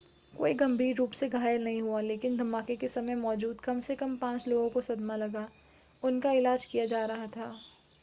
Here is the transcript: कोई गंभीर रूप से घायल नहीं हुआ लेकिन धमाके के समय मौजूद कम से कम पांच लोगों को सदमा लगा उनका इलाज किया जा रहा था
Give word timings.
कोई 0.33 0.53
गंभीर 0.53 0.95
रूप 0.95 1.11
से 1.11 1.27
घायल 1.29 1.63
नहीं 1.63 1.81
हुआ 1.81 1.99
लेकिन 2.01 2.37
धमाके 2.37 2.75
के 2.75 2.87
समय 2.87 3.15
मौजूद 3.15 3.59
कम 3.61 3.81
से 3.81 3.95
कम 3.95 4.17
पांच 4.17 4.47
लोगों 4.47 4.69
को 4.69 4.81
सदमा 4.81 5.15
लगा 5.15 5.47
उनका 6.03 6.31
इलाज 6.31 6.65
किया 6.65 6.85
जा 6.85 7.05
रहा 7.05 7.27
था 7.27 7.55